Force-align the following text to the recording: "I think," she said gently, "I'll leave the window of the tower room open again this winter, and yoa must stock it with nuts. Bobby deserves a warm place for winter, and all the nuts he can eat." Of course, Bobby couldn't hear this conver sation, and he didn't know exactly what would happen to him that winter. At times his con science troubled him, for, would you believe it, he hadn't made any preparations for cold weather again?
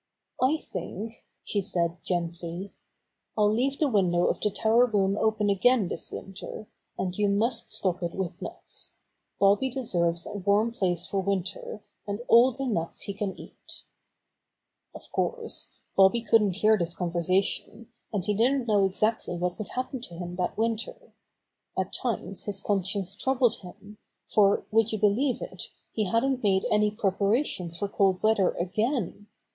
"I 0.41 0.57
think," 0.57 1.23
she 1.43 1.61
said 1.61 2.03
gently, 2.03 2.73
"I'll 3.37 3.53
leave 3.53 3.77
the 3.77 3.87
window 3.87 4.25
of 4.25 4.39
the 4.41 4.49
tower 4.49 4.87
room 4.87 5.15
open 5.15 5.47
again 5.47 5.89
this 5.89 6.11
winter, 6.11 6.65
and 6.97 7.13
yoa 7.13 7.29
must 7.31 7.69
stock 7.69 8.01
it 8.01 8.15
with 8.15 8.41
nuts. 8.41 8.95
Bobby 9.39 9.69
deserves 9.69 10.25
a 10.25 10.33
warm 10.33 10.71
place 10.71 11.05
for 11.05 11.19
winter, 11.21 11.83
and 12.07 12.19
all 12.27 12.51
the 12.51 12.65
nuts 12.65 13.01
he 13.01 13.13
can 13.13 13.39
eat." 13.39 13.83
Of 14.95 15.11
course, 15.11 15.69
Bobby 15.95 16.21
couldn't 16.23 16.53
hear 16.55 16.79
this 16.79 16.95
conver 16.95 17.17
sation, 17.21 17.85
and 18.11 18.25
he 18.25 18.33
didn't 18.33 18.65
know 18.67 18.87
exactly 18.87 19.35
what 19.37 19.59
would 19.59 19.67
happen 19.69 20.01
to 20.01 20.15
him 20.15 20.35
that 20.37 20.57
winter. 20.57 21.13
At 21.77 21.93
times 21.93 22.45
his 22.45 22.59
con 22.59 22.83
science 22.83 23.13
troubled 23.15 23.57
him, 23.59 23.99
for, 24.25 24.65
would 24.71 24.91
you 24.91 24.97
believe 24.97 25.43
it, 25.43 25.69
he 25.91 26.05
hadn't 26.05 26.41
made 26.41 26.65
any 26.71 26.89
preparations 26.89 27.77
for 27.77 27.87
cold 27.87 28.23
weather 28.23 28.49
again? 28.59 29.27